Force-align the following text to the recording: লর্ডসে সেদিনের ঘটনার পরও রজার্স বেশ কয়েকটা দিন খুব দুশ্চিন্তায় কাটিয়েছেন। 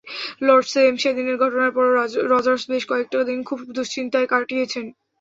লর্ডসে 0.41 0.81
সেদিনের 1.03 1.37
ঘটনার 1.43 1.71
পরও 1.75 1.93
রজার্স 2.31 2.63
বেশ 2.71 2.83
কয়েকটা 2.87 3.17
দিন 3.29 3.39
খুব 3.49 3.59
দুশ্চিন্তায় 3.77 4.27
কাটিয়েছেন। 4.31 4.85